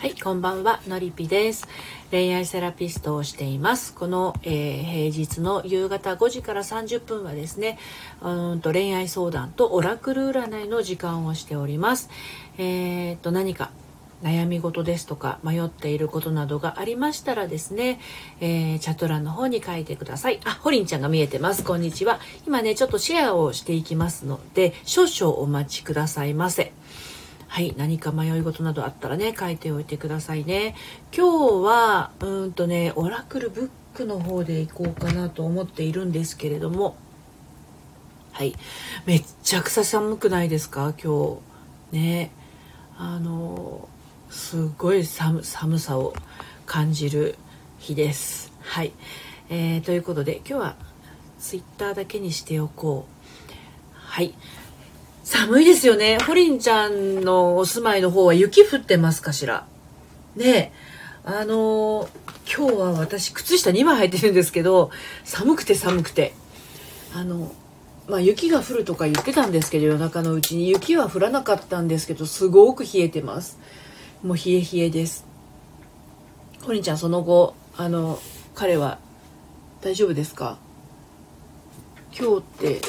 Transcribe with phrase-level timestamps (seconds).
[0.00, 1.68] はい、こんばんは、のりぴです。
[2.10, 3.92] 恋愛セラピストをしています。
[3.92, 7.78] この、えー、平日の夕方5時から30分はですね、
[8.22, 12.08] うんと恋愛相談とオラクル占いの時間をしております。
[12.56, 13.72] えー、っと、何か
[14.22, 18.00] 悩み事ですとか迷っていることなどがありましたらですね、
[18.40, 20.40] えー、チャット欄の方に書いてください。
[20.46, 21.62] あ、ホリンちゃんが見えてます。
[21.62, 22.20] こんにちは。
[22.46, 26.72] 今ね、ちょっとシェアをしていきますので、少々お待ちくださいませ。
[27.50, 30.76] はい、何か迷い事などあったらね、書いておいてくださいね。
[31.12, 36.96] 今日は、うんとね、オラクルブックの方で行こうかなと思っているんですけれども、
[38.30, 38.54] はい、
[39.04, 40.94] めっちゃくちゃ寒くないですか？
[41.02, 41.40] 今
[41.92, 41.96] 日。
[41.96, 42.30] ね。
[42.96, 43.88] あの、
[44.30, 46.14] すごい寒さを
[46.66, 47.36] 感じる
[47.80, 48.52] 日です。
[48.60, 48.92] はい。
[49.48, 50.76] えー、ということで、今日は
[51.40, 53.12] ツイッターだけにしておこう。
[53.92, 54.34] はい。
[55.30, 56.18] 寒いですよね。
[56.18, 59.64] ホリンちゃんのお住まいの方は雪降ってますかしら？
[60.34, 60.72] ね
[61.24, 62.08] あの、
[62.52, 64.90] 今日は私靴下2枚履いてるんですけど、
[65.22, 66.34] 寒くて寒くて。
[67.14, 67.52] あの、
[68.08, 73.56] まあ、雪が降るとか言ってたんですけど、夜中のうちに雪は降らなかったんですけど、すごく冷えてます。
[74.24, 75.24] もう冷え冷えです。
[76.62, 78.18] ホリンちゃんその後、あの、
[78.56, 78.98] 彼は
[79.80, 80.58] 大丈夫ですか？
[82.18, 82.80] 今日って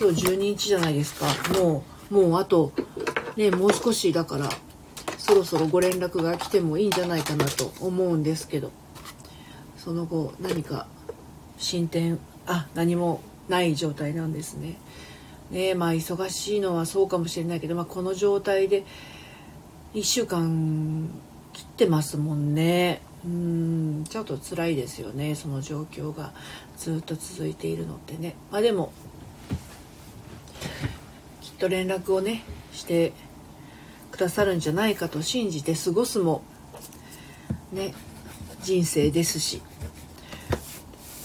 [0.00, 1.26] 今日12日じゃないですか
[1.58, 2.72] もうもうあと
[3.36, 4.48] ねもう少しだから
[5.18, 8.70] そろそろご連絡が来てもいいんじゃないかなと思うんですけど
[9.76, 10.86] その後何か
[11.58, 14.76] 進展あ何もない状態なんですね。
[15.50, 18.84] ねまあ忙しいのはそうかもしれないけど、まあ、この状態で
[19.94, 21.08] 1週間
[21.52, 23.02] 切ってますもんね。
[23.24, 26.32] うんちょっと辛いですよねその状況が
[26.76, 28.92] ずっと続いているのってねまあでも
[31.58, 32.42] と連絡をね
[32.72, 33.12] して
[34.10, 36.42] くださるんじゃないかと信じて過ごすも
[37.72, 37.94] ね
[38.62, 39.62] 人生ですし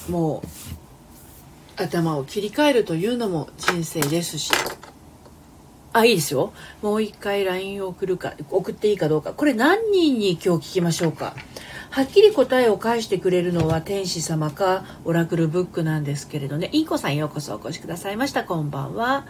[0.10, 4.52] もう頭を切り替えるというのも人生ですし。
[5.96, 6.54] あいいですよ。
[6.82, 9.34] もう一回 LINE を送るか送っていいかどうか。
[9.34, 11.36] これ何人に今日聞きましょうか。
[11.92, 16.70] はっきり答えを返してくれるのは天使様かオラクルブックなんですけれどね。
[16.72, 18.44] インコさんようこそお越しくださいました。
[18.44, 19.28] こんばんは。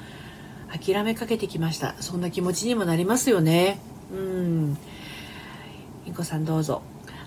[0.74, 1.96] 諦めかけてきました。
[2.00, 3.80] そんな気持ちにもなりますよね。
[4.12, 4.78] うん。
[6.06, 6.82] インコさんどうぞ。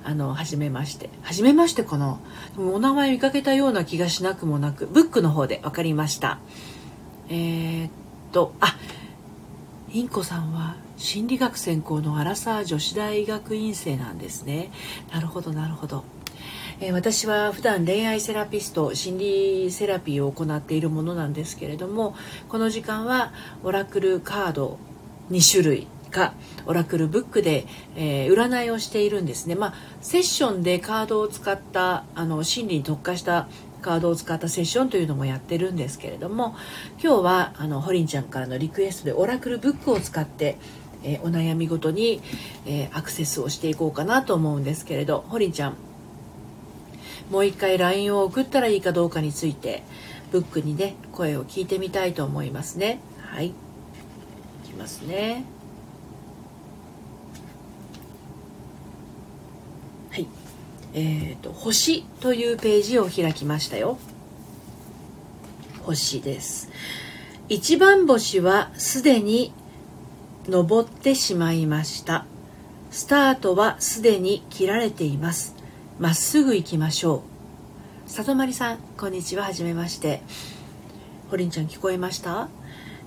[0.04, 1.10] あの、はじめまして。
[1.22, 2.18] はじめましてかな？
[2.58, 6.38] お名前見かけたような気がしなくもなく、ブックの方で分かりました。
[7.28, 7.90] えー、っ
[8.32, 8.76] と、あ、
[9.92, 14.70] インコさんは心理学専攻のアラサー女子大学院生なんですね。
[15.12, 16.04] なるほどなるほど、
[16.78, 22.14] えー、私は普段恋愛セラピスト心理セラピーを行っているものなんですけれども
[22.48, 23.32] この時間は
[23.64, 24.78] オラクルカード
[25.30, 26.34] 2種類か
[26.66, 27.66] オラクルブックで、
[27.96, 33.48] えー、占いをしているんですね、まあ、セッションでカードを使ったあの心理に特化した
[33.80, 36.56] カードを使ったセッションというのもやってるんですけれども
[37.02, 40.58] 今日はあのホリンちゃんからのリクエストでオラクルブックを使って
[41.04, 42.20] え、お悩みごとに、
[42.66, 45.76] え、アクセスをしていこうかなと思うんですけれどホリンちゃん
[47.30, 49.82] もう一回 LINE を送ったらいいかどうかについて
[50.30, 53.00] ブックにね声を聞いてみたいと思いますね。
[53.20, 53.48] はい。
[53.48, 53.52] い
[54.64, 55.44] きますね。
[60.10, 60.26] はい。
[60.94, 63.98] えーと「星」というページを開きましたよ。
[65.82, 66.70] 星です。
[67.48, 69.52] 一番星はすでに
[70.48, 72.24] 登ってしまいました。
[72.90, 75.55] スタートはすでに切られています。
[75.98, 77.22] まっすぐ行きましょ
[78.06, 78.10] う。
[78.10, 79.44] 里まりさんこんにちは。
[79.44, 80.20] はじめまして。
[81.30, 82.48] ホリンちゃん聞こえました？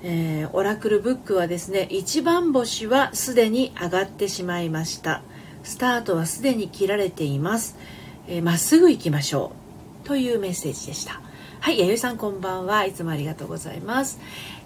[0.02, 5.22] えー、オラクルブックはですね一番星はすでに上がってしまいました。
[5.62, 7.78] スタートはすでに切られています。
[8.28, 9.52] ま、えー、っすぐ行きましょ
[10.04, 10.08] う。
[10.08, 11.22] というメッセージでした。
[11.60, 12.86] はい弥生さんこんばんは。
[12.86, 14.20] いつもありがとうございます。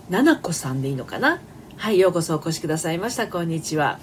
[0.10, 1.42] ななこさんでいいのかな？
[1.76, 3.28] はいようこそお越しくださいました。
[3.28, 4.00] こんにちは。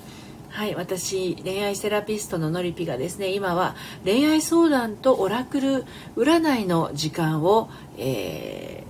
[0.50, 5.84] はい私恋愛セラピストののりぴがですね今は恋愛相談とオラクル
[6.16, 8.84] 占いの時間を、え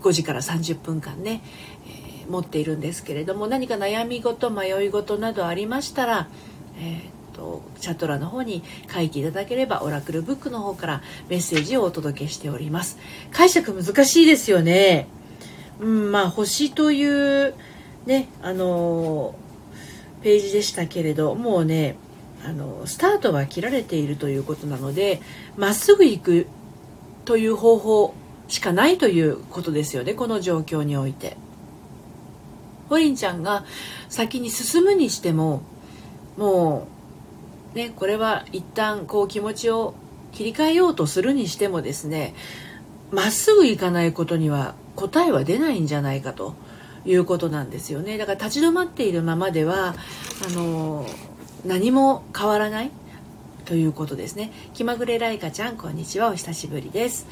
[0.00, 1.42] ー、5時から30分間ね、
[1.86, 6.28] えー、持っているんですけれども何か悩み事迷い事などありましたら、
[6.78, 8.62] えーとチャット欄の方に
[8.92, 12.98] 書いていただければオラクルブックの方からメッセージをお届けしております。
[13.30, 15.08] 解釈難しいですよね。
[15.80, 17.54] うんまあ星という
[18.04, 19.34] ねあの
[20.22, 21.96] ページでしたけれどもうね
[22.44, 25.20] あのスタートは切られているということなので
[25.56, 26.46] まっすぐ行く
[27.24, 28.14] という方法
[28.48, 31.36] しかないということですよねこの状況において。
[32.88, 33.64] ホリンちゃんが
[34.10, 35.62] 先に進むにしても
[36.36, 36.88] も
[37.72, 39.94] うねこれは一旦こう気持ちを
[40.32, 42.34] 切り替えようとするにしてもですね
[43.10, 46.54] まっすぐ行かないことには答えは出ないんじゃないかと
[47.04, 48.18] いうことなんですよね。
[48.18, 49.94] だから立ち止まっているままでは
[50.46, 51.06] あの
[51.64, 52.90] 何も変わらない
[53.64, 54.52] ということですね。
[54.74, 56.28] 気まぐれライカちゃんこんにちは。
[56.30, 57.26] お久しぶりです。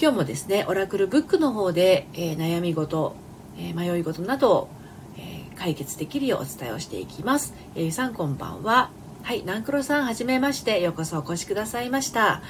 [0.00, 3.14] 今日もですねオラクルブックの方で、えー、悩み事、
[3.56, 4.68] えー、迷い事など、
[5.16, 8.90] えー、解決できるようお伝えをしていきます、えー、さんこんばんは。
[9.22, 10.82] はい南黒さんはじめまして。
[10.82, 12.42] ようこそお越しくださいました。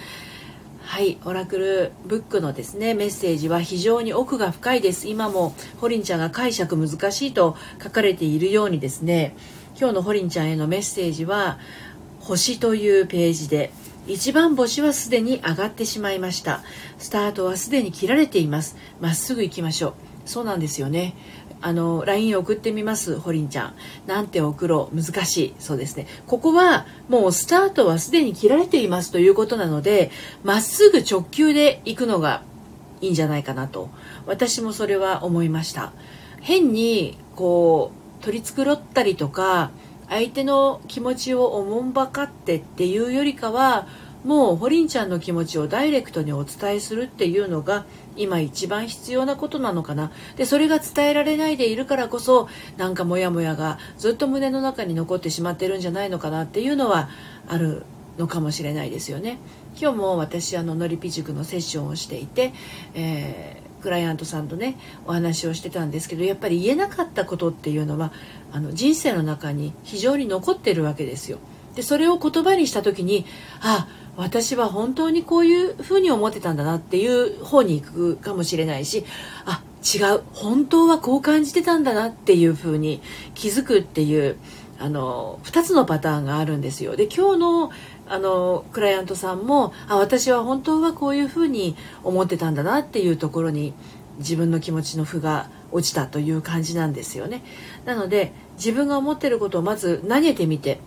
[0.85, 5.09] はいオラクルブックのですねメッセージは非常に奥が深いです。
[5.09, 9.35] 今もホリンちゃんが解釈難しいと書かれているようにですね
[9.79, 11.59] 今日のホリンちゃんへのメッセージは
[12.21, 13.73] 星というページで
[14.07, 16.63] 一番星はすでに上がってしまいました。
[16.99, 18.77] スタートはすでに切られています。
[19.01, 19.95] まっすぐ行きましょう。
[20.27, 21.15] そうなんですよね。
[21.67, 23.75] あの LINE 送ってみますホリンちゃん。
[24.07, 25.03] なんて送ろう。
[25.03, 25.55] 難しい。
[25.59, 26.07] そうですね。
[26.27, 30.11] ここはもうスタートはすでに切られていますということなので
[30.43, 32.43] まっすぐ直球で行くのが
[33.01, 33.89] いいんじゃないかなと。
[34.27, 35.95] 私もそれは思いました。
[36.43, 39.71] 変にこう取り繕ったりとか
[40.11, 43.87] 相手の気持ちをおもんばかってっていうよりかは
[44.25, 47.85] もうホリンちゃんの気持ちをダイレクトにお伝えするっていうのが
[48.17, 57.09] 今一番必要なことなのかなでそれが伝えられないでいるからこそなんかモヤモヤがずっと胸の中に残ってしまってるんじゃないのかなっていうのは
[57.47, 57.85] ある
[58.19, 59.39] のかもしれないですよね
[59.79, 62.53] 今日も私あののりぴ塾のセッションをしていて、
[62.95, 68.13] えークライアントさんとねお話をしてたんですけどやっぱり言えなかったことっていうのは
[68.51, 71.39] あの人生の中に非常に残ってるわけですよ。
[71.75, 73.27] でそれを言葉にした時に
[73.61, 79.05] あ私は本当にこういうふうに思ってたんだなっていう方に行くかもしれないし
[79.45, 83.03] あ違う本当はこう感じてたんだなっていうふうに
[83.35, 84.37] 気づくっていう
[84.79, 86.97] あの2つのパターンがあるんですよ。
[86.97, 87.71] で今日の
[88.07, 93.73] あのクライアントさんもあ私は本当はこういうふうに思ってたんだなっていうところに
[94.19, 97.43] 自分の気持ちの負が落ちたという感じなんですよね。
[97.85, 100.81] なので自分が思ってることをまず投げてみて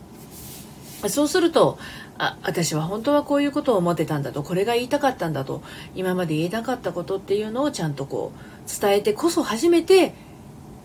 [1.07, 1.77] そうすると
[2.17, 5.61] あ私は本当はこういうことを思ってたんだとこれが言いたかったんだと
[5.95, 10.13] 今まで言えなかったことっていうのをちゃんとこう伝えてこそ初めて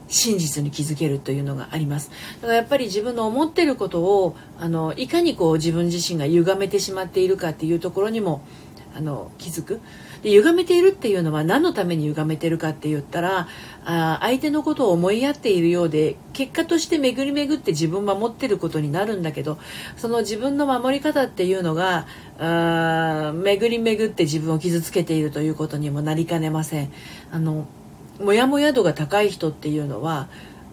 [0.08, 2.10] 真実に気づけるというのがあります。
[2.40, 8.42] だからやっぱり自分の思ってることをあのいかにこう自分自身が歪めてしまっているかっていうところにも
[8.94, 9.80] あの気づく
[10.22, 13.48] で歪めているっていうのは何のために歪めてるかって言ったら
[13.84, 19.58] あ相手のことを思いやっているようで結果として巡り巡って自分を守ってることになるんだけど
[19.96, 22.06] その自分の守り方っていうのが
[22.38, 26.92] あ巡り巡って自分を傷つけているということにもなりかねません。
[27.30, 27.66] あの
[28.20, 30.28] モヤモヤ度が高い人っていうのは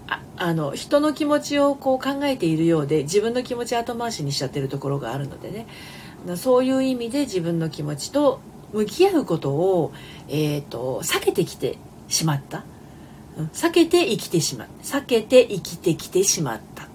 [0.07, 5.67] ああの人の気持ちをこう考えているようで自分の気持ち後回しにしちゃってるところがあるのでね
[6.35, 8.41] そういう意味で自分の気持ちと
[8.73, 9.93] 向き合うことを、
[10.27, 11.77] えーと、避けてきて
[12.07, 12.63] しまった、
[13.53, 14.99] 避けて生きてしまった。
[14.99, 16.83] 避けて生きてきてしまった。
[16.83, 16.87] っ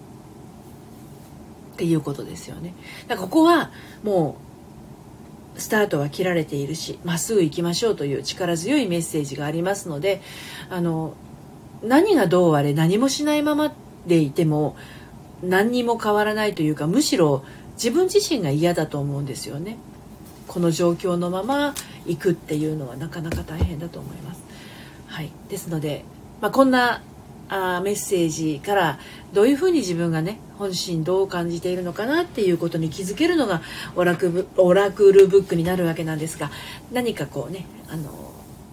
[1.76, 2.74] ていうことですよね。
[3.08, 3.70] だここは
[4.02, 4.36] も
[5.56, 10.20] うスタートは切られているしまっすぐ行きましょうという力強いメッセージがありますので
[10.68, 11.14] あの
[11.82, 13.72] 何がどうあれ何もしないまま
[14.06, 14.76] でいても
[15.42, 17.44] 何にも変わらないというかむしろ
[17.74, 19.76] 自分自身が嫌だと思うんですよね。
[20.48, 21.74] この状況のまま
[22.06, 24.42] 行くっていうのはなかなか大変だと思います。
[25.06, 26.04] はい、ですので、
[26.40, 27.02] まあ、こんな
[27.48, 28.98] あメッセージから
[29.32, 33.62] どういうふうに自分がね本心どう感じているのかなっていうことに気づけるのが
[33.96, 36.50] オラクオラクルブックになるわけなんですが
[36.92, 38.10] 何かこうねあの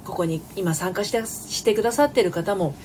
[0.06, 2.76] ここに今参加してしてくださってる方も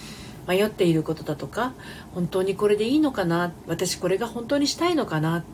[0.49, 1.73] 迷っていることだとか
[2.15, 5.45] 本当にこれでいいのかな私これが本当にしたいのかな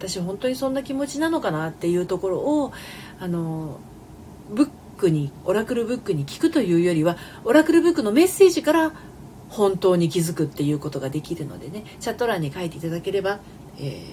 [0.00, 2.72] 私本当にそんな気持ちなのかなっていうところを
[3.20, 3.78] あの
[4.48, 8.92] ブックにオラクルブックに聞くというよりはオラクルブックのメッセージから
[9.50, 13.40] 本当に気づくっていうことができるのでねチャット欄に書いていただければ、
[13.78, 14.04] えー、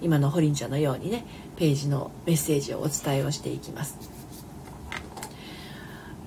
[0.00, 1.26] 今のホリンちゃんのようにね
[1.56, 3.98] ページのメッセージをお伝えをしていきます。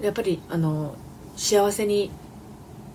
[0.02, 0.96] やっぱりあの
[1.36, 2.12] 幸せに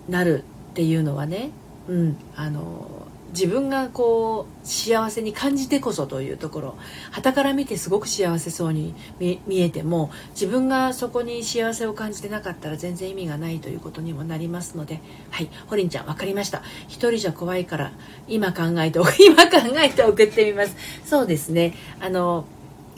[0.07, 1.51] なるっていうのはね
[1.87, 3.06] うんあの
[3.37, 6.77] 自分がこう幸せに感じてこそというところ。
[7.11, 15.01] 傍から見てすごく幸せそうに見えても自分がそこに幸せを感じてなかったら全然意味がないということにもなりますので。
[15.29, 16.63] はいホリンちゃん分かりました。
[16.87, 17.91] 一人じゃ怖いから
[18.27, 20.75] 今考えて 今考えて送ってみます。
[21.05, 21.75] そうですね。
[21.99, 22.45] あの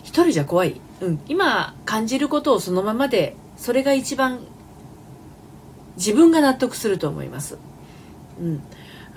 [0.03, 4.39] 一人じゃ怖い、うん、今感じることをそのままでそれが一番
[5.97, 7.57] 自分が納得すると思います。
[8.39, 8.63] うん。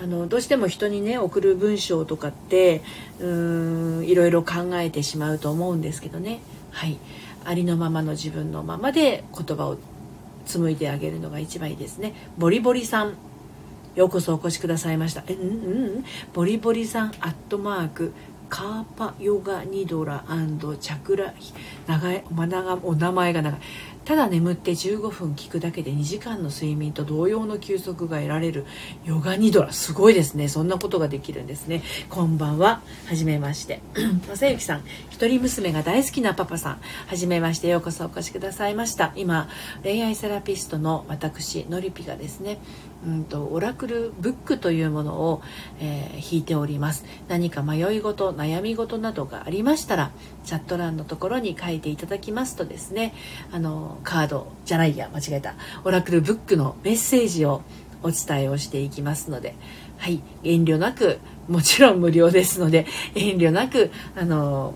[0.01, 2.83] あのどうしても人にね送る文章とかって
[3.21, 6.41] うーんいろいろ考えてしまうと思うんですけどね。
[6.71, 6.99] はい。
[7.45, 9.77] ありのままの自分のままで言葉を
[10.47, 12.15] 紡いであげるのが一番いいですね。
[12.39, 13.15] ボリボリさん。
[13.95, 15.23] ようこそお越しくださいました。
[15.27, 18.13] えうんうんボリボリさんアットマーク
[18.49, 20.25] カーパヨガニドラ
[20.81, 21.33] チャクラ
[21.87, 22.25] 長い
[22.83, 23.61] お名前が長い。
[24.05, 28.67] ただ眠って15分聞くだけで2時間の睡眠と同様の休息が得られる
[29.05, 30.49] ヨガニドラすごいですね。
[30.49, 31.83] そんなことができるんですね。
[32.09, 32.83] こんばんは。
[33.07, 33.81] はじめまして。
[34.35, 34.83] 正幸さん。
[35.11, 36.81] 一人娘が大好きなパパさん。
[37.07, 37.69] はじめまして。
[37.69, 39.13] ようこそお越しくださいました。
[39.15, 39.49] 今
[39.83, 42.59] 恋愛セラピストの私のりぴがですね
[43.07, 45.43] うんとオラクルブックというものを、
[45.81, 47.05] えー、引いております。
[47.29, 50.13] 何か迷い事悩み事などがありましたら
[50.45, 53.15] チャット欄のところに書いていただきますとですね
[53.51, 55.55] あのカードじゃないや間違えた。
[55.85, 57.63] オラクルブックのメッセージを
[58.03, 59.55] お伝えをしていきますので
[59.99, 61.19] はい遠慮なく
[61.49, 64.75] もちろん無料ですので遠慮なくあの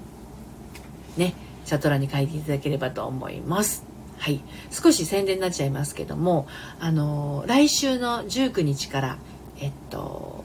[1.17, 3.96] ねチャット欄に書いていただければと思います。
[4.19, 6.47] はい、少し宣伝になっちゃいますけども
[6.81, 9.19] あの来週の19日から
[9.61, 10.45] えっと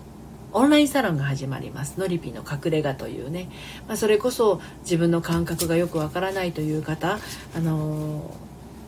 [0.54, 1.98] オンラインサロンが始まります。
[1.98, 3.50] のりぴの隠れ家というね、
[3.88, 7.20] まあ、それこそ自分の感覚がよくわからないという方
[7.56, 8.36] あの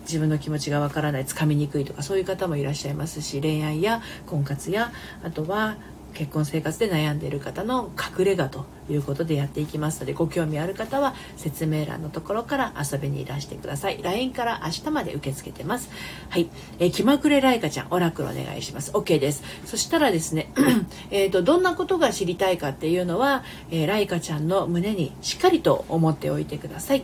[0.01, 4.91] 自分の気持ちがわからないつかみにくいとかそういう方もいらっしゃいますし恋愛や婚活や
[5.23, 5.77] あとは
[6.13, 14.01] 結婚生活で悩んでいる方の隠れ家ということでやっていきますのでご興味ある方は説明欄のところから遊びにいらしてください。
[14.01, 15.89] LINE から明日まで受け付けてます。
[16.29, 18.91] はい、えー、気まぐれライカちゃんオラクルお願いします。
[18.91, 19.43] OK です。
[19.65, 20.51] そしたらですね
[21.11, 27.03] えとどんなことが知りたいかっていうのは、えー、ライカちゃんの胸にしっかりと思っておいてください、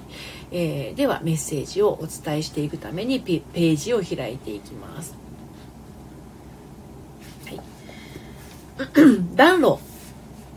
[0.52, 5.29] えー、ではメッセージをお伝えしていくためにページを開いていきます。
[9.36, 9.80] 暖炉。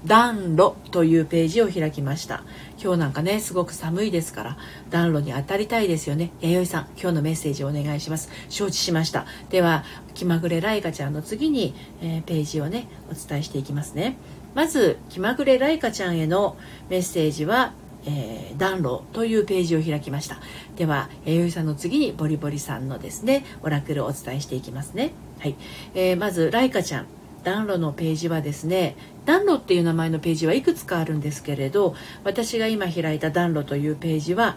[0.04, 2.42] 暖炉というページを開きました。
[2.82, 4.58] 今日なんかねすごく寒いですから
[4.90, 6.32] 暖炉に当たりたいですよね。
[6.40, 8.28] 弥生さん今日のメッセージをお願いします。
[8.48, 9.26] 承知しました。
[9.50, 14.16] では気まぐれライカちゃんの次に、えー、ページをねお伝えしていきますね。
[14.54, 16.56] まず気まぐれライカちゃんへの
[16.88, 17.72] メッセージは
[18.04, 20.38] えー、暖炉というページを開きました。
[20.74, 25.12] では弥生さんの次にボリボリさんのですねオラクルをお伝えしていきますね。
[25.38, 25.54] はい、
[25.94, 27.21] えー、まずライカちゃん。
[27.44, 31.94] 暖炉のページはですね暖炉っていう名前のページはいくつかあるんですけれど
[32.24, 34.56] 私が今開いた暖炉というページは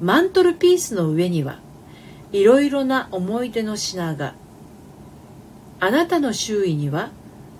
[0.00, 1.58] マントルピースの上には
[2.32, 4.34] いろいろな思い出の品が
[5.80, 7.10] あなたの周囲には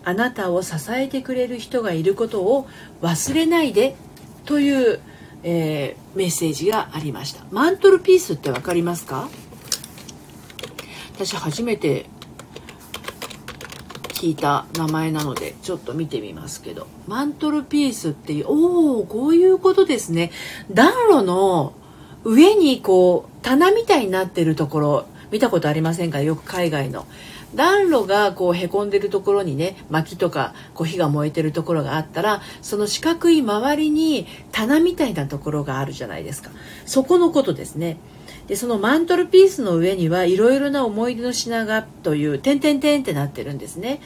[0.04, 2.68] あなたを支えてくれる人がいることを
[3.02, 3.94] 忘れないで
[4.44, 5.00] という、
[5.44, 7.44] えー、メッセージがありました。
[7.50, 9.28] マントルピースって分かりますか？
[11.14, 12.06] 私初めて
[14.22, 16.86] 聞いた名前なのでちょっと見てみますけど。
[17.08, 20.30] マントルピースっていうおおこういうことですね。
[20.70, 21.72] 暖炉の
[22.22, 26.20] 上にこう棚みたいになってるところ見たことありませんか？
[26.20, 27.04] よく海外の。
[27.56, 36.50] 暖炉がこうへこんでるところにね薪とかこう火が燃えてるところがあったらその四角い周りに棚みたいなところがあるじゃないですか。
[36.86, 37.96] そこのことですね。
[38.52, 44.02] でそのマントルピースの上にはいろいろな思い出の品がという点々点ってなってるんですね。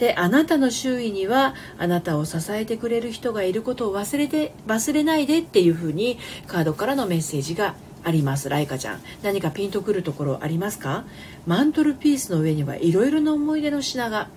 [0.00, 8.48] であなたの周囲にはあなたを支えてくれる人がいることを忘れて忘れないでっていうふうにカードからのメッセージがあります。
[8.48, 9.00] ライカちゃん。
[9.22, 11.04] 何かピンとくるところありますか？
[11.46, 14.28] マントルピースの上にはいろいろな思い出の品が。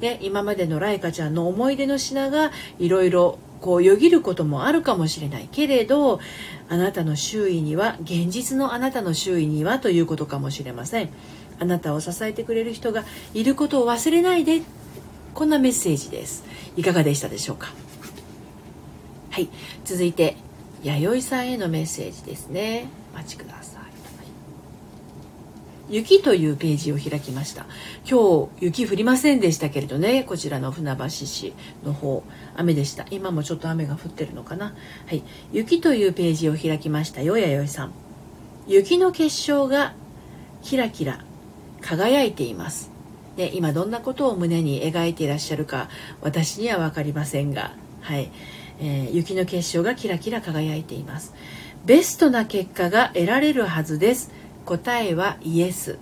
[0.00, 6.20] で今までのライカちゃんの思い出の品がいろいろこうよぎることもあるかもしれないけれど
[6.68, 11.10] あなたの周囲には現実のあなたの周囲にはということかもしれません。
[11.60, 14.62] あなたを支えてくれる人がいることを忘れないで。
[15.34, 16.44] こんなメッセージです。
[16.76, 17.72] いかがでしたでしょうか？
[19.30, 19.48] はい。
[19.84, 20.36] 続いて
[20.82, 22.86] 弥生さんへのメッセージですね。
[23.12, 23.82] お待ちください。
[25.90, 27.66] 雪というページを開きました。
[28.08, 30.24] 今日雪降りませんでしたけれどね。
[30.24, 31.52] こちらの船橋市
[31.84, 32.24] の方
[32.56, 33.04] 雨でした。
[33.10, 34.74] 今もちょっと雨が降ってるのかな。
[35.06, 35.22] はい。
[35.52, 37.92] 雪というページを開きましたよやよいさん。
[38.66, 39.94] 雪の結晶が
[40.62, 41.22] キラキラ
[41.82, 42.90] 輝いています。
[43.36, 45.88] で今どんなことを胸に描いていらっしゃるか
[46.22, 47.72] 私には分かりませんが。
[48.00, 48.30] はい、
[48.80, 51.34] えー、雪の結晶がキラキラ輝いています。
[51.84, 54.30] ベストな結果が得られるはずです。
[54.64, 55.98] 答えはイエス。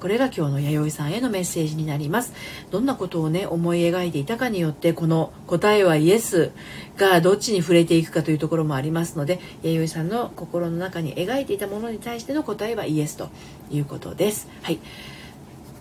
[0.00, 2.32] これが今日の弥生さんへのメッセージになります。
[2.70, 6.52] どんなことをね思い描いていたかによってこの答えはイエス
[6.96, 13.28] がどっちに触れていくかというところもありますので弥生さんの心の中に描いていたものに対しての答えはイエスと
[13.70, 14.48] いうことです。
[14.62, 14.78] はい。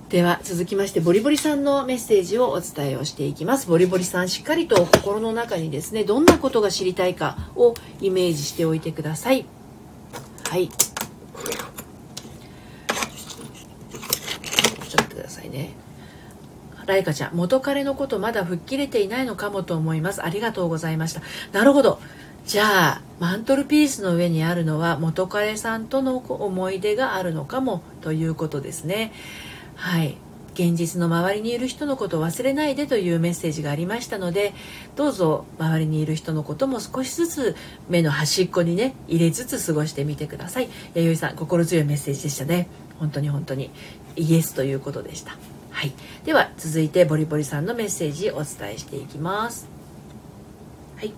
[0.10, 3.68] では続きましてボリボリさんのメッセージをお伝えをしていきます。
[3.68, 9.46] ボリボリさんしっかりと心の中にですねどんなことが知りたいかをイメージしておいてください。
[10.50, 10.70] はい。
[14.88, 15.76] ちょっとくださいね。
[16.86, 20.24] ライカちゃん元彼のことまだ吹っ切れていないのかもと思います。
[20.24, 21.22] ありがとうございました。
[21.52, 22.00] なるほど。
[22.48, 29.14] じゃあマントルピースの上にあるのは元彼さんとの思い出があるのかもということですね。
[29.76, 30.18] はい。
[30.60, 34.54] 現実の周りにいる人のことを忘れないでというメッセージがありましたので
[34.98, 37.56] どうぞ周りにいる人のことも少しずつ
[37.88, 40.70] 目の端っこにね入れつつ過ごしてみてください。
[40.96, 42.68] 弥生さん心強いメッセージでしたね。
[43.00, 43.72] 本当に本当に。
[44.18, 45.38] イエスということでした。
[45.72, 45.94] はい。
[46.26, 49.70] では続いてボリボリさんのメッセージお伝えしていきます。
[50.98, 51.14] はい。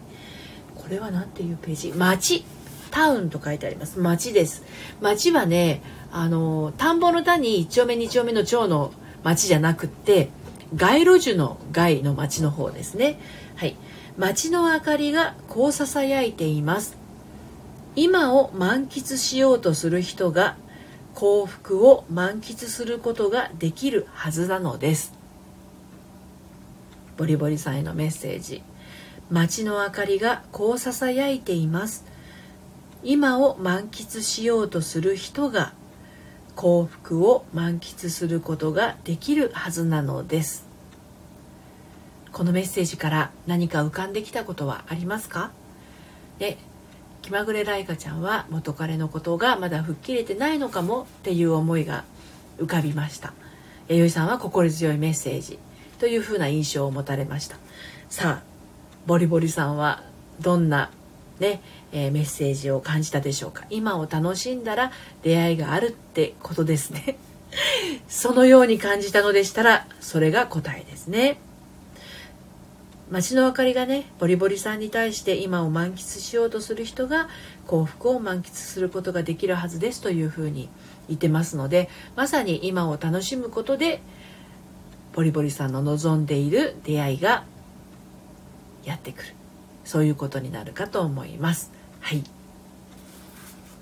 [0.75, 1.91] これは何ていうページ？
[1.93, 2.45] 町。
[2.91, 3.97] タウンと書いてあります。
[3.97, 4.63] 町です。
[5.01, 5.81] 町はね
[6.11, 8.93] あの田んぼの田に1丁目2丁目の町の
[9.23, 10.29] 町じゃなくって
[10.75, 13.19] 街路樹の街の町の方ですね。
[13.55, 13.75] はい。
[14.17, 16.97] 町の明かりがこうささやいています。
[17.95, 20.55] 今を満喫しようとする人が
[21.13, 25.13] 幸福を満喫することができるはずなのです。
[27.17, 28.63] ボリボリさんへのメッセージ。
[29.29, 32.05] 街の明かりがこうささやいています。
[33.03, 35.73] 今を満喫しようとする人が
[36.55, 40.67] 幸福を満喫することができるはずなのです。
[42.31, 45.51] このメッセージから何か浮かんできたことはありますか？
[46.39, 46.57] で
[47.21, 52.03] 気まぐれライカちゃんは元彼のことがまだ吹っ切れてないのかもっていう思いが
[52.57, 53.33] 浮かびました。
[53.87, 55.59] 弥生さんは心強いメッセージ
[55.99, 57.57] というふうな印象を持たれました。
[58.09, 58.43] さあ
[59.05, 60.03] ボリボリさんは
[60.39, 60.91] どんな
[61.39, 63.65] ねえー、メッセージを感じたでしょうか？
[63.69, 64.91] 今を楽しんだら
[65.23, 67.17] 出会いがあるってことですね。
[68.07, 71.39] そのように感じたのでしたらそれが答えですね。
[73.09, 77.27] 街の明かりがねボリボリさんに対して今を満喫しようとする人が
[77.67, 80.69] 幸福を満喫することができるはずですというふうに
[81.09, 84.01] 言ってますのでまさに今を楽しむことで
[85.11, 87.43] ボリボリさんの望んでいる出会いが
[88.85, 89.33] やってくる。
[89.83, 91.80] そういうことになるかと思います。
[92.01, 92.23] はい。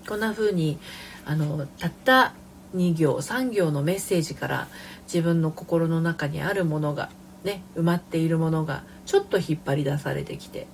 [0.07, 0.77] こんな風に
[1.25, 2.33] あのたった
[2.75, 4.67] 2行3行のメッセージから
[5.03, 7.09] 自分の心の中にあるものが
[7.43, 10.67] ね埋まっているものがちょっと引っ張り出されてきて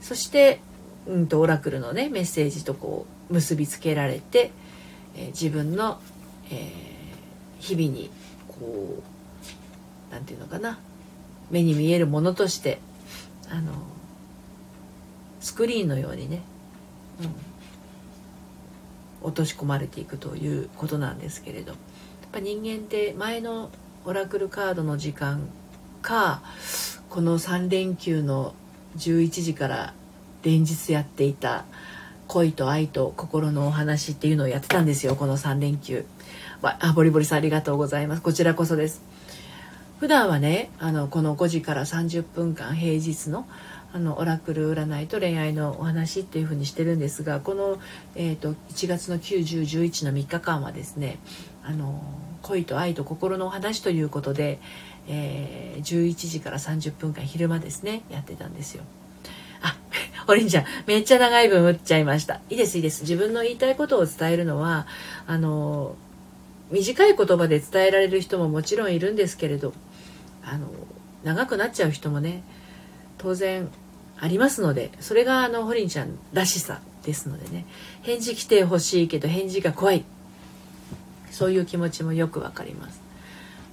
[0.00, 0.60] そして、
[1.06, 4.50] うんと、オラクルのねメッセージとこう結びつけられて、
[5.14, 6.00] えー、自分の、
[6.50, 8.10] えー、日々に
[8.48, 10.78] こう何て言うのかな
[11.50, 12.78] 目に見えるものとして
[13.48, 13.72] あの
[15.40, 16.42] スクリーンのようにね
[17.20, 17.34] うん、
[19.28, 21.72] 落とし込まれていくということなんですけれど。
[21.72, 21.78] やっ
[22.32, 23.70] ぱ人間って前の
[24.04, 25.48] オラクルカードの時間
[26.00, 26.42] か
[27.10, 28.54] この3連休の
[28.96, 29.94] 11時から
[30.42, 31.64] 連日やっていた
[32.26, 35.14] 恋と愛と心のお話っていうのをやってたんですよ。
[35.14, 36.06] この3連休。
[36.62, 38.22] あボリボリさんありがとうございます。
[38.22, 39.02] こちらこそです。
[40.00, 43.46] 普段はねあのこの5時から30分間平日の
[43.94, 47.78] あのオラクル占いと恋愛のお話っていうふうにしてるんですがこの、
[48.14, 51.18] えーと、1月の9011の3日間はですね
[51.62, 52.02] あの
[52.40, 54.58] 恋と愛と心のお話ということで、
[55.08, 58.82] えー、11時から30分間昼間ですねやってたんですよ。
[59.60, 59.76] あ、
[60.26, 62.40] おりんちゃん、めっちゃ長い分打っちゃいました。
[62.50, 63.02] いいです、いいです。
[63.02, 64.88] 自分の言いたいことを伝えるのは、
[65.26, 65.94] あの、
[66.72, 69.72] 短い言葉で伝えられる人ももちろんいるんですけれど、
[70.44, 70.66] あの、
[71.22, 72.42] 長くなっちゃう人もね、
[73.18, 73.70] 当然
[74.22, 77.66] ありますのでそれがあのホリンちゃんらしさですのでね
[78.02, 80.04] 返事来てほしいけど返事が怖い
[81.32, 83.00] そういう気持ちもよくわかります。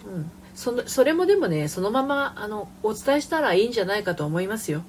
[0.08, 4.82] うん、そのそれもでもねそのままあのお伝えしたらいいんじゃないかと思いますよ。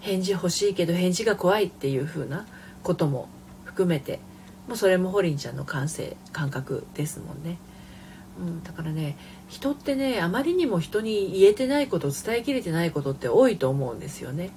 [0.00, 2.46] 返事欲しいけど返事が怖いっていう風な
[2.82, 3.28] ことも
[3.64, 4.20] 含めて
[4.66, 7.58] もうそれもホリンちゃんの感性感覚ですもんね。
[8.40, 14.52] うん、だからね人ってねあまりにも人に言えてないこと伝えきれてないことって多いと思うんですよね。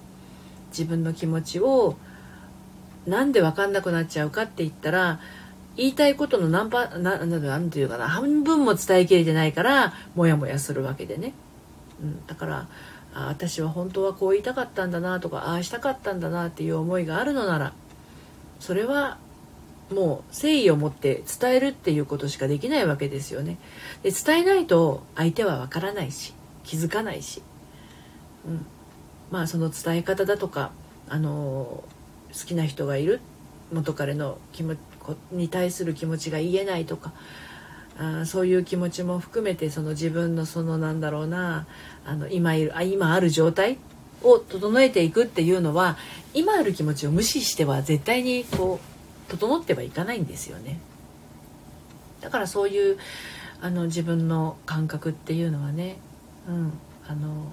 [0.70, 1.98] 自分の気持ちを
[3.08, 5.20] なんで分かんなくなっちゃうかって言ったら
[5.76, 11.34] 言いたいことの何パななんていうかな半分も伝えきれてないからモヤモヤするわけでね、
[12.02, 12.68] うん、だから
[13.14, 17.74] あ私は本当はこう言いたかったんだなとかああしたかったんだなっていう思いがあるのなら
[18.60, 19.18] それは
[19.90, 23.58] もう誠意を持って伝えるっていうことしかできないわけですよね。
[24.04, 27.42] で伝えないと相手はわからないし気づかないし、
[28.46, 28.66] うん、
[29.32, 30.72] まあその伝え方だとか
[31.08, 31.84] あの好
[32.46, 33.20] きな人がいる
[33.72, 34.76] 元彼の気持
[35.32, 37.14] に対する気持ちが言えないとか
[37.98, 41.68] あそういう気持ちも含めてその自分のそのなんだろうな
[42.06, 43.78] あの今いるあ今ある状態
[44.24, 45.98] を整えていくっていうのは
[46.34, 50.80] 今ある気持ちを無視しては絶対にこう整ってはいかないんですよね。
[52.22, 52.98] だからそういう
[53.62, 55.98] あの自分の感覚っていうのはね、
[56.48, 56.74] うん、
[57.08, 57.48] あの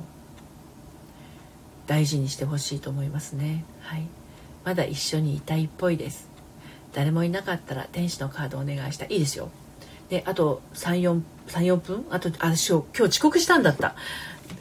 [1.86, 3.64] 大事にしてほしいと思いますね。
[3.80, 4.06] はい、
[4.64, 6.28] まだ一緒にいたいっぽいです。
[6.92, 9.50] 誰もいなかったら天使のカードお願いしたいいですよ。
[10.08, 11.22] であと34
[11.76, 12.06] 分？
[12.10, 12.72] あとあ今日
[13.02, 13.96] 遅刻したんだった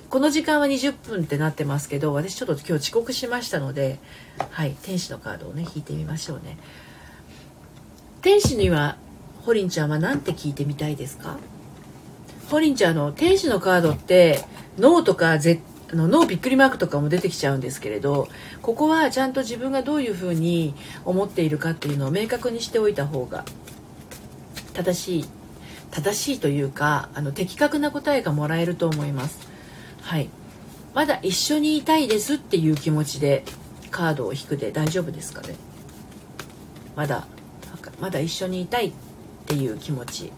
[0.09, 3.99] この時間は20分ってなってますけど私ちょっと今日遅刻しましたので
[4.49, 6.57] はい天使のカードをね引いてみましょうね
[8.21, 8.97] 天使には
[9.43, 11.37] ホリンちゃんは何て聞いてみたいですか？
[12.49, 14.43] ホリンちゃんの天使のカードって
[14.79, 18.27] ノーとか Z あの脳びっくりマークとかも出てきちゃうんですけれど
[18.61, 20.73] ここはちゃんと自分がどういうふうに
[21.05, 23.45] 思っているかっていうのを明確にしておいた方が
[24.73, 25.25] 正しい
[25.91, 29.47] 正しいというかあの的確な答えがもらえると思います。
[30.01, 30.29] はい。
[30.93, 33.43] まだ一緒にいたいですっていう気持ちで
[33.91, 35.55] カードを引くで大丈夫ですかね？
[36.95, 37.27] まだ
[38.01, 38.93] まだ一緒にいたいっ
[39.45, 40.31] ていう気持ち。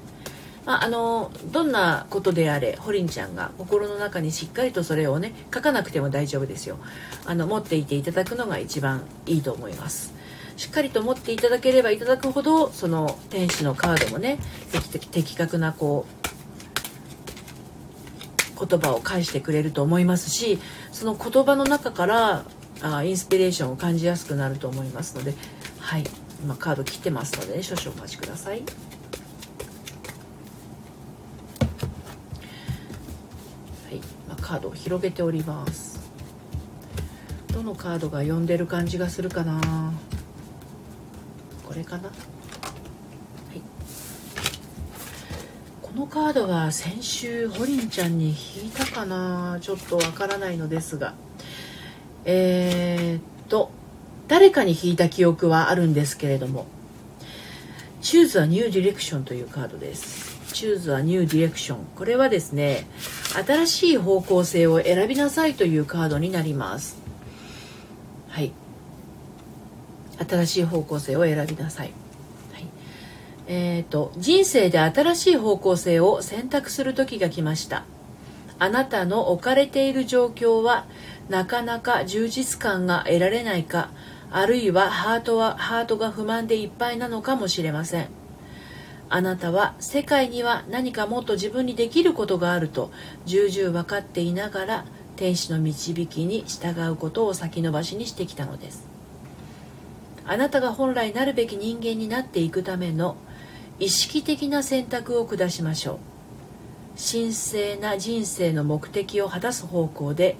[0.67, 6.77] まあ、あのどんなことであれホリンちゃんが心の中にしっかりとそれをね書かなくても大丈夫ですよ。
[7.25, 10.13] あの持っていていただくのが一番いいと思います。
[10.58, 14.39] しっかりと持っていただければいただくほどその天使のカードもね
[14.91, 16.06] 的確なこ
[18.60, 20.60] う言葉を返してくれると思いますし
[20.91, 22.43] その言葉の中から
[22.82, 25.34] あインスピレーションを感じやすくなると思いますので
[25.80, 26.03] はい。
[26.43, 28.53] 今カード切ってますので、ね、少々お待ちくださ。
[28.53, 28.62] い、
[34.27, 35.99] まあ、カードを広げております。
[37.53, 39.91] どのカードが読んでる感じがするかな。
[41.67, 43.62] これかな、はい、
[45.81, 49.57] このカードは先週ホリンちゃんに引いたかな。
[49.60, 51.13] ちょっとわからないのですが。
[52.23, 53.69] えー、っと
[54.29, 56.67] 誰かに引いた記憶はあるんですけれども。
[58.01, 60.37] Choose a New Direction というカードです。
[60.57, 62.87] Choose a New Direction これはですね
[63.45, 66.97] 新しい方向性を選びなさいというカードになります
[68.29, 68.51] はい
[70.25, 71.91] 新しい方向性を選びなさい。
[72.53, 72.65] はい、
[73.47, 77.83] えっ、ー、と人生で新しい方向性を選択する時が来ました。
[78.59, 80.85] あなたの置かれている状況は
[81.29, 83.91] なかなか充実感が得られないか、
[84.31, 88.16] あるいはハートはハートが不満でいっぱいなのかもしれません。
[89.09, 92.91] あなたは世界には何かもっと自分にできることがあると
[93.25, 98.97] 重々分かっていながら天使の導きに従うことを先延ばしにしてきたのです。
[100.29, 103.15] あなたが本来なるべき人間になっていくための
[103.79, 105.97] 意識的な選択を下しましょう
[107.11, 110.35] 神聖な人生の目的を果たす方向で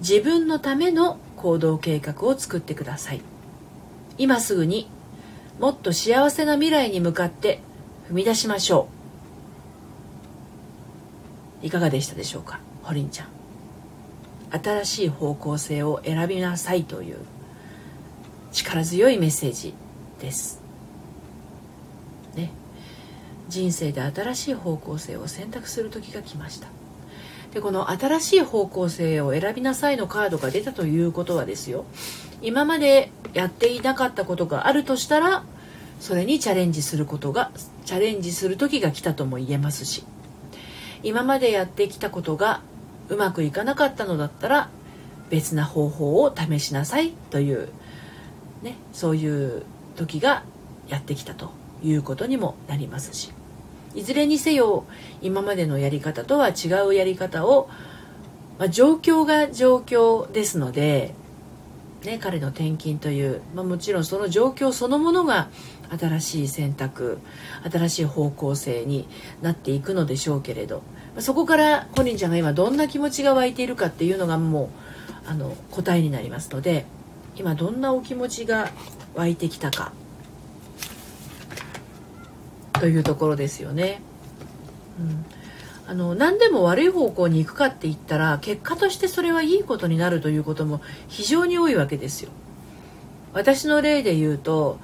[0.00, 3.20] 自分のための行動計画を作ってください
[4.16, 4.88] 今すぐに
[5.60, 7.60] もっと幸せな未来に向かって
[8.10, 8.88] 踏み出しましょ
[11.62, 11.66] う。
[11.66, 12.60] いかがでしたでしょうか？
[12.82, 13.28] ホリンちゃん。
[14.62, 17.18] 新しい方向性を選びなさいという
[18.52, 19.72] 力強いメッセージ
[20.20, 20.60] です。
[22.34, 22.50] ね、
[23.48, 26.68] 人生で新しい方向性を選択する時が来ました。
[27.54, 31.84] でこの新しい方向性を選びなさいのカードが出たということはですよ。
[32.42, 35.44] 今までやっていなかったことがあるとしたら
[36.00, 37.50] それにチャレンジすることが
[37.84, 40.04] チャレンジする時が来たとも言えますし
[41.02, 42.60] 今までやってきたことが
[43.08, 44.70] うまくいかなかったのだったら
[45.30, 47.68] 別な方法を試しなさいという
[48.62, 49.64] ね、そういう
[49.96, 50.44] 時が
[50.88, 51.50] やってきたと
[51.82, 53.32] いうことにもなりますし
[53.94, 54.84] いずれにせよ
[55.20, 57.68] 今までのやり方とは違うやり方を、
[58.58, 61.14] まあ、状況が状況ですので、
[62.04, 65.48] ね、彼の転勤という、まあ、もちろんその状況そのものが
[65.98, 67.18] 新しい選択
[67.70, 69.08] 新しい方向性に
[69.42, 70.82] なっていくのでしょうけれど
[71.18, 74.70] そこから本人ちゃんが今どんな気持ちが湧いているかっていうのがも
[75.26, 76.86] うあの答えになりますので。
[77.36, 78.70] 今どんなお気持ちが
[79.14, 79.92] 湧いてきたか
[82.74, 84.02] というところですよね。
[84.98, 85.24] うん、
[85.86, 92.30] あの何でも悪い方向に行くかって言ったら結果としてそれはいいことになるということも非常に多いわけですよ。
[93.32, 94.78] 私の例で言うと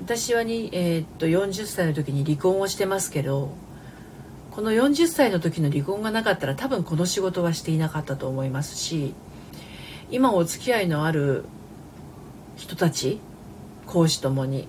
[0.00, 3.50] 私はに、えー、っと40歳の時に離婚をしてますけど
[4.50, 9.14] この40歳の時の離婚がなかったら多分この仕事はしていなかったと思いますし
[10.10, 11.44] 今お付き合いのある
[12.56, 13.18] 人たち
[13.86, 14.68] 講師ともに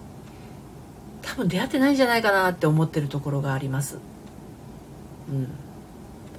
[1.22, 3.98] 多分出会ってないんじゃないかなって思ってるところがあります。
[5.30, 5.50] うん。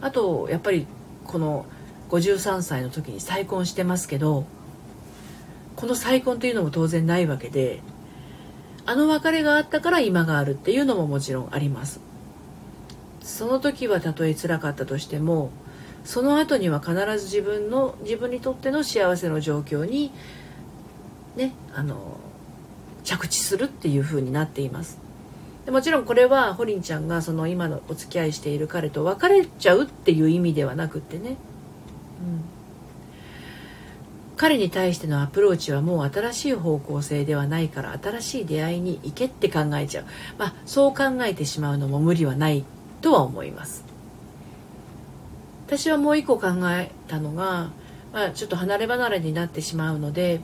[0.00, 0.86] あとやっぱり
[1.24, 1.66] この
[2.10, 4.46] 53歳の時に再婚してますけど
[5.74, 7.80] この再婚というのも当然ないわけで
[8.86, 12.00] あの別れがあったから今があるっていうのももちろんあります。
[13.20, 15.50] その時はたとえ辛かったとしても
[16.04, 20.12] その後には必ず自分の自分にとっての幸せの状況に
[21.34, 22.18] ねあの
[23.02, 24.98] 着地するっていう風になっています。
[25.64, 31.36] でもちろんこれはホリンちゃんがその今のお付き合いしている彼と別れちゃうっていう意味ではなくってね、うん、
[34.36, 40.04] 彼に対してのアプローチはもう新しい方向性ではないから新しい出会いに行けって考えちゃう。
[40.38, 42.64] まあそう考えてしまうのも無理はない
[43.00, 43.84] とは思います。
[45.66, 47.70] 私はもう一個考えたのが、
[48.12, 50.40] まあ、ちょっと離れ離れになってしまうので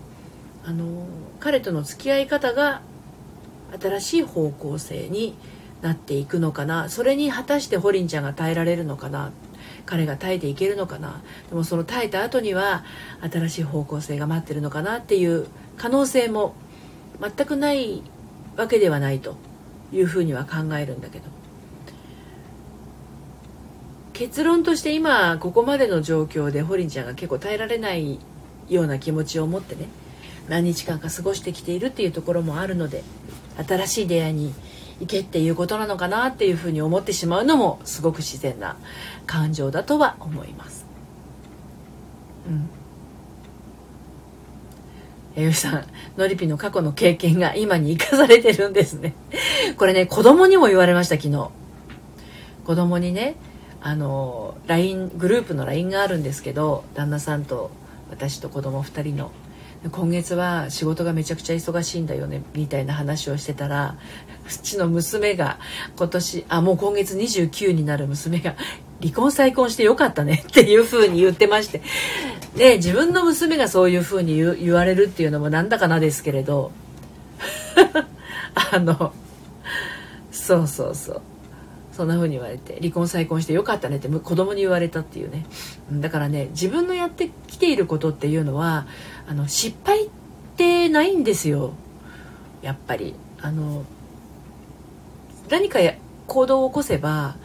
[0.64, 1.06] あの
[1.38, 2.82] 彼との付き合い方が
[3.80, 5.36] 新しい方向性に
[5.80, 6.88] なっていくのかな。
[6.88, 9.32] それに果たしてホリンちゃんが耐えられるのかな。
[9.86, 11.22] 彼が耐えていけるのかな。
[11.48, 12.84] でもその耐えた後には
[13.20, 16.54] 新しい方向性が待ってるのかなっていう可能性も
[17.20, 18.02] 全くない
[18.56, 19.36] わけではないと
[19.92, 21.24] いうふうには考えるんだけど。
[24.12, 28.18] 結論として今ここまでの状況でホリンちゃんが結構耐えられない
[28.68, 29.88] ような気持ちを持ってね
[30.48, 33.02] 何日間か過ごしてきているっていうところもあるので
[33.66, 34.54] 新しい出会いに
[35.02, 38.76] 行けっていうことなのかなっていうふうに思ってしまうのもすごく自然な
[39.26, 40.86] 感情だとは思います。
[42.48, 42.68] うん
[45.34, 45.86] えゆさん、
[46.18, 49.14] のりぴの過去の経験が今に生かされてるんですね。
[49.78, 51.48] これね、子供にも言われました、昨日。
[52.66, 53.36] 子供にね、
[53.84, 57.70] あの LINE グループの LINE があるんですけど旦那さんと
[58.10, 59.32] 私と子供2人の
[59.90, 63.96] 今月は仕事がめちゃくちゃ忙しいんだよねみたいな話をしてたら
[64.46, 65.58] うちの娘が
[65.96, 68.56] 今年あもう今月29になる娘が
[69.00, 71.82] 離婚再婚してよかったねっていう風に言ってまして。
[72.56, 76.70] で自分の娘がそういう風に言われるっていうのもなんだかなですけれど。
[78.54, 79.12] あの
[80.30, 81.22] そうそうそう。
[81.92, 85.46] そんな風に言われて離婚再婚してよかったねって子供に言われたっていうね。
[85.92, 88.86] だからね自分のやってきていることっていうのは
[89.28, 90.08] あの失敗っ
[90.56, 91.72] てないんですよ。
[92.62, 93.14] やっぱり。
[93.44, 93.84] あの
[95.52, 95.80] 何か
[96.28, 97.36] 行動を起こせば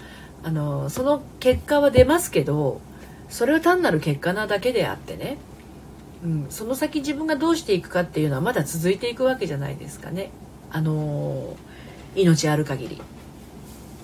[0.41, 2.79] あのその結果は出ますけど
[3.27, 5.37] それは単なる結果なだけであってね、
[6.23, 10.31] うん、その先自分がどうしていくかっていうのはまだ続いていくわけじゃないですかね。
[10.71, 11.57] あの
[12.15, 13.01] 命ある限り。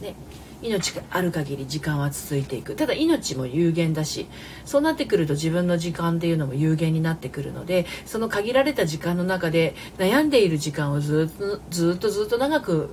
[0.01, 0.15] ね。
[0.61, 2.75] 命がある限り時間は続いていく。
[2.75, 4.27] ただ命も有限だし
[4.65, 12.89] そうなってくると自分の時間っていうのも有限になってくるのでその限られた時間の中で悩んでいる時間をずっとずっとずっと長く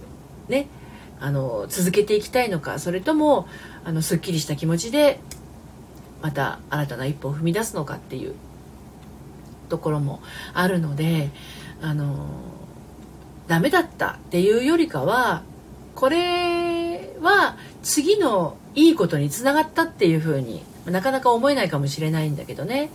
[0.49, 0.69] ね
[1.21, 3.47] あの続けていきたいのかそれとも
[3.85, 5.21] あのすっきりした気持ちで
[6.23, 8.35] また新たな一歩を踏み出すのかっていう
[9.69, 10.21] ところも
[10.55, 11.31] あるので
[11.83, 12.27] あの
[13.47, 15.43] ダメだったっていうよりかは
[15.95, 22.91] これは次のいいことにつながったっていうふうになかなか思えないかもしれないんだけどね。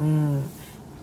[0.00, 0.42] うん。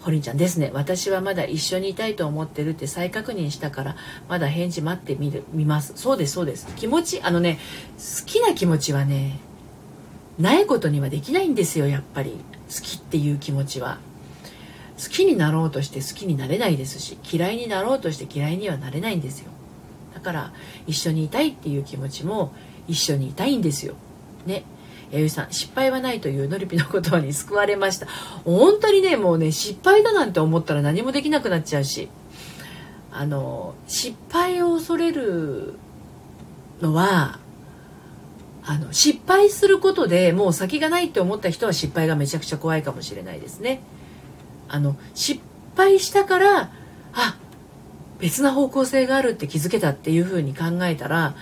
[0.01, 0.71] ホリンちゃんですね。
[0.73, 3.95] 私はまだ一緒にいたいと思ってるって再確認したから
[4.29, 5.93] まだ返事待ってみる見ます。
[5.95, 6.67] そうですそうです。
[6.75, 7.59] 気持ちあのね
[7.97, 9.39] 好きな気持ちはね
[10.39, 12.37] ないことにはできないんですよやっぱり。
[12.67, 13.97] 好きっていう気持ちは。
[15.01, 19.51] 好きになろうとして好きになれないですし嫌いになろうとして嫌いにはなれないんですよ。
[20.13, 20.53] だから
[20.87, 22.53] 一緒にいたいっていう気持ちも
[22.87, 23.93] 一緒にいたいんですよ。
[24.45, 24.63] ね。
[25.11, 28.07] 弥生さん失敗はないというのりぴの言葉に救われました
[28.45, 32.09] 本当にねもうね失敗だなんて思ったら何もできなくなっちゃうし
[33.11, 35.75] あの失敗を恐れる
[36.81, 37.39] のは
[38.65, 43.81] あの失敗することでもう先がないって思った人は失敗がめちゃくちゃ怖いかもしれないですね。
[44.67, 45.41] あの失
[45.77, 46.71] 敗したから
[47.13, 47.37] あ
[48.19, 51.35] 別な方向性があるって気づけたっていうふうに考えたら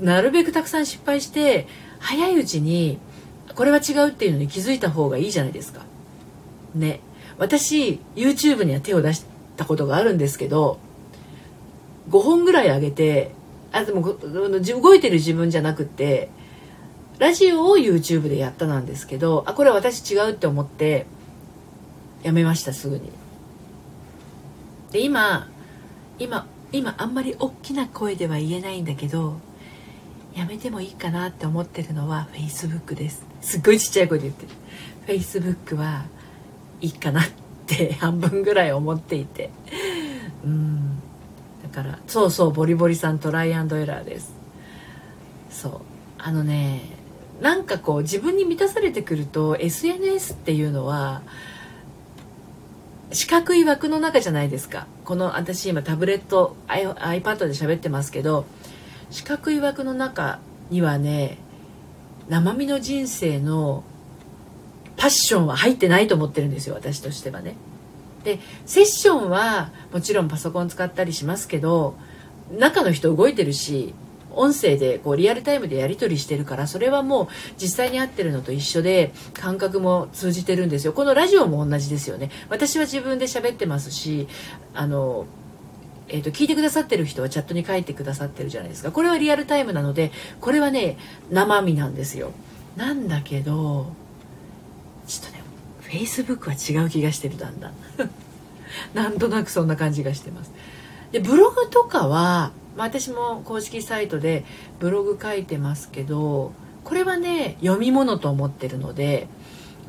[0.00, 1.66] なるべくたくさん失敗して
[2.00, 2.98] 早いうちに
[3.54, 5.82] これは違うっていうのに気づいた方がいいじゃないですか。
[6.74, 7.00] ね。
[7.38, 9.24] 私 YouTube には手を出し
[9.56, 10.78] たことがあるんですけど
[12.10, 13.32] 5本ぐらい上げて
[13.72, 16.30] あでも動いてる自分じゃなくて
[17.18, 21.06] ラジオを YouTube でやったなんですけどあこれは私違うって思って
[22.22, 23.10] やめましたすぐに。
[24.90, 25.48] で今
[26.18, 29.36] 今今あんまり大きな声では言えないんだけど
[30.34, 33.24] やめてもいいかなって思ってるのは Facebook です。
[33.40, 35.18] すっごいちっちゃい声で言ってる。
[35.18, 36.04] Facebook は
[36.80, 37.24] いいかなっ
[37.66, 39.50] て半分ぐらい思っていて。
[40.44, 41.00] うん。
[41.62, 44.32] だからそうそうボリボリさんトライアンドエラーです。
[45.50, 45.80] そう。
[46.18, 46.82] あのね
[47.40, 51.22] なんかこう自分に満たされてくると SNS っていうのは
[53.12, 54.86] 四角い枠の中じゃないですか。
[55.04, 58.44] この私今タブレット iPad で喋ってますけど
[59.10, 60.38] 四角い枠の中
[60.70, 61.38] にはね
[62.28, 63.84] 生身の人生の
[64.96, 67.54] パッションは入ってないと思ってるんですよ私としてはね。
[68.24, 71.94] でセッションはもちろんパソコン使ったりしますけど
[72.58, 73.94] 中の人動いてるし
[74.32, 84.28] 音声でこうリアルタイムでやり取りしてるからそれはもう実際に会ってるのと一緒で感覚も通じてるんですよこのラジオも同じですよね私は自分で喋ってますし
[84.74, 85.26] あの
[86.10, 88.92] えーと、聞いてくださってる人はチャットに書いてくださってるじゃないですか。
[88.92, 90.96] これはリアルタイムなのでこれはね
[91.30, 92.32] 生身なんですよ。
[92.76, 93.92] なんだけど
[95.06, 95.42] ちょっとね
[95.82, 97.72] フェイスブックは違う気がしてるだんだん。
[98.94, 100.52] なんとなくそんな感じがしてます。
[101.12, 104.44] でブログとかは、まあ、私も公式サイトで
[104.78, 106.52] ブログ書いてますけど
[106.84, 109.26] これはね読み物と思ってるので、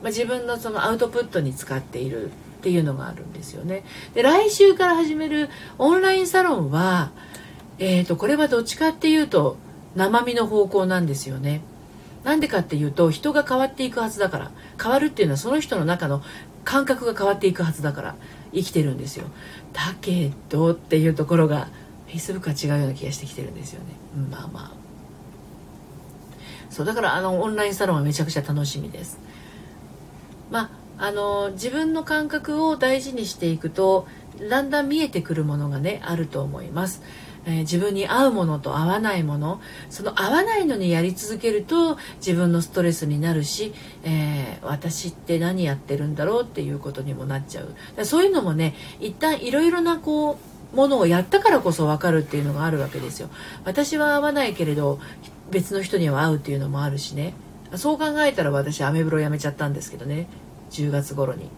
[0.01, 3.83] まあ、自分のそのアウトプットに使っているっていうのがあるんですよね。
[4.13, 7.11] で来週から始めるオンラインサロンは、
[7.77, 9.57] えーと、これはどっちかっていうと
[9.95, 11.61] 生身の方向なんですよね。
[12.25, 16.21] なんでかっていうと人が変わっていくはずだから変わるっていうのはその人の中の
[16.65, 18.15] 感覚が変わっていくはずだから
[18.53, 19.25] 生きてるんですよ。
[19.71, 21.69] だけどっていうところが
[22.07, 23.85] Facebook は違うような気がしてきてるんですよね。
[24.29, 24.71] まあまあ。
[26.69, 29.17] そうだからあのオンラインサロンはめちゃくちゃ楽しみです。
[30.51, 34.05] まああの自分の感覚を大事にしていくと
[34.49, 37.01] だんだん見えてくるものがねあると思います。
[37.45, 39.61] えー、自分に合うものと合わないもの。
[39.89, 48.05] その合わないのにやり続けると自分のストレスになるし、えー、私って何やってるんだろうっていうことにもなっちゃう。
[48.05, 50.37] そういうのもね一旦いろいろなこ
[50.73, 53.29] うものをやったからこそ分かるっていうのがあるわけですよ。
[53.63, 54.99] 私は合わないけれど
[55.49, 57.33] 別の人には合うっていうのもあるしね。
[57.75, 60.27] そう考えたら私アメブロやめちゃったんですけどね。
[60.71, 61.49] 10月頃に。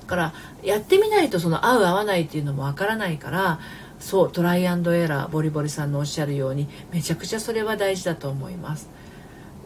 [0.00, 3.58] だからやってみないとその合う合わないっていうのもわからないから
[3.98, 8.88] そうトライアンドエラーボリボリさんのおっしゃるようにめちゃくちゃそれは大事だと思います。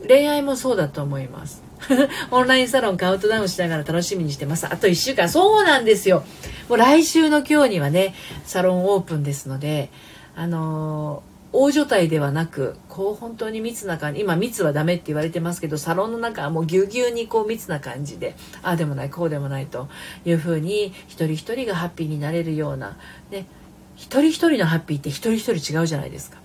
[0.07, 1.63] 恋愛もそうだと思います。
[2.31, 4.67] オンラインサロンカウントダウンしながら楽しみにしてます。
[4.67, 5.29] あと1週間。
[5.29, 6.25] そうなんですよ。
[6.69, 9.91] もう来週の今日にはねサロンオープンですので
[10.37, 19.89] あの大所帯ではなくこう本当に密な感じ今密はダメって言われてますけどサロンの中はもうぎゅうぎゅうにこう密な感じでああでもないこうでもないと
[20.25, 22.97] いうふうに一人一人がハッピーになれるような、
[23.31, 23.47] ね、
[23.97, 26.39] 一人一人のハッピーって一人一人違うじゃないですか。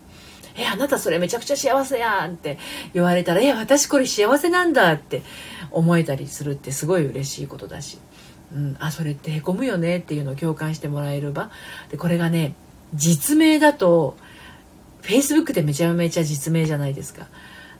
[0.58, 2.58] えあなたそれめちゃくちゃ幸せやんって
[2.94, 5.22] 言われたらえ私これ幸せなんだって
[5.72, 8.00] 思えたりするってすごい嬉しいことだし、
[8.54, 11.52] うん、あそれってへこむよねっていうのを共感してもらえる場
[11.92, 12.56] でこれがね
[12.94, 14.16] 実名だと
[15.06, 17.28] Facebook ってめちゃめちゃ実名じゃないですか。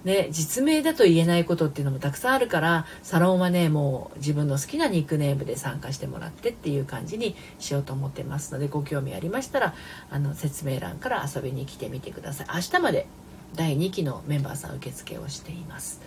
[0.04, 9.74] ね、実名だと言えないことっていうのもたくさんあるからサロンはねもう自分の好きなニックネームで参加してもらってっていう感じにしようと思ってますのでご興味ありましたら
[10.12, 12.48] あの説明欄から遊びに来てみてください。
[12.54, 13.08] 明日まで
[13.56, 16.02] 第2期のメンバーさん受付をしています。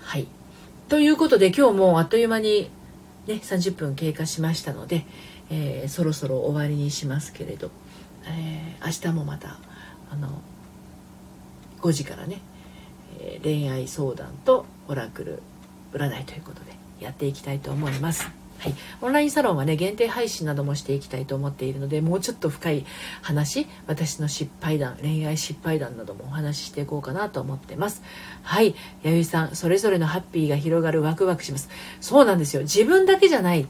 [0.00, 0.26] はい。
[0.88, 2.68] ということで今日もあっという間に
[3.28, 5.06] ね30分経過しましたので、
[5.50, 7.70] えー、そろそろ終わりにしますけれど、
[8.24, 9.60] えー、明日もまた
[10.10, 10.42] あの
[11.80, 12.40] 5時からね、
[13.20, 15.42] えー、恋愛相談とオラクル
[15.92, 18.40] 占いということでやっていきたいと思います。
[18.60, 22.84] はい、オンラインサロンはね限定配信などもしていきたいと思っているのでもうちょっと深い
[23.22, 28.02] 話私の失敗談恋愛失敗談などもお話ししていこうかなと思ってます。
[28.42, 28.74] はい。
[29.02, 31.70] 弥生さんそれぞれのハッピーが広がるワクワクします。
[32.02, 32.62] そうなんですよ。
[32.62, 33.66] 自分だけじゃない。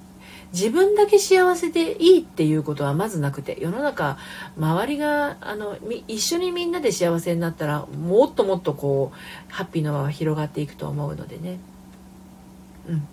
[0.53, 4.19] 自分だけ幸せでいいっていうことはまずなくて世の中
[4.57, 5.77] 周りがあの
[6.09, 11.59] 一緒にみんなで幸せになったらもっともっとこうハッピーの輪は広がっていくと思うのでね。
[12.89, 13.09] うん。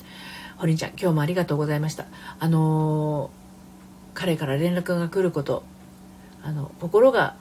[0.58, 2.06] ほりんちゃん今日もありがとうございました。
[2.40, 3.30] あの、
[4.16, 5.64] 彼から連絡が来ること
[6.42, 7.36] あの心が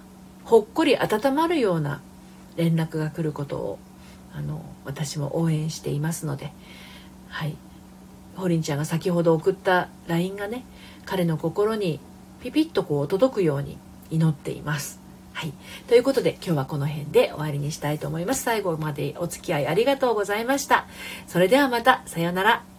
[0.45, 2.03] ほっこり温まるような
[2.57, 3.79] 連絡が来ることを
[4.35, 6.53] あの私も応援していますので。
[7.29, 7.57] はい。
[8.37, 10.65] ホリンちゃんが先ほど送った LINE がね
[11.05, 12.01] 彼の心に
[12.43, 13.79] ピピッとこう届くように
[14.11, 15.01] 祈っています。
[15.33, 15.53] はい。
[15.87, 18.43] ということで今日はこの辺で終わりにしたいと思います。
[18.43, 20.87] 最後までお付き合いありがとうございました。
[21.27, 22.76] それではまた、さようなら。